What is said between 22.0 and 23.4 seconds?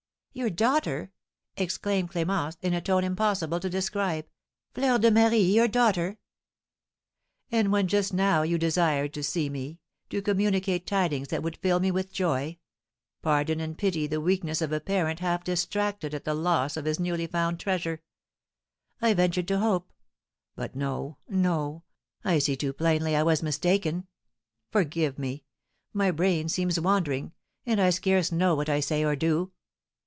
I see too plainly I